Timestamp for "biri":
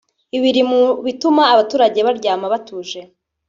0.43-0.63